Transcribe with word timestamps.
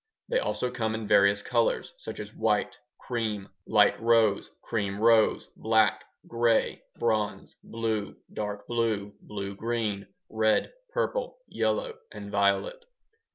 They 0.29 0.39
also 0.39 0.71
come 0.71 0.95
in 0.95 1.07
various 1.07 1.43
colors, 1.43 1.93
such 1.99 2.19
as 2.19 2.33
white, 2.33 2.75
cream, 2.99 3.49
light 3.67 4.01
rose, 4.01 4.49
cream 4.63 4.99
rose, 4.99 5.49
black, 5.55 6.03
gray, 6.25 6.81
bronze, 6.97 7.55
blue, 7.63 8.15
dark 8.33 8.65
blue, 8.65 9.13
blue 9.21 9.55
green, 9.55 10.07
red, 10.27 10.73
purple, 10.91 11.37
yellow, 11.47 11.99
and 12.11 12.31
violet. 12.31 12.83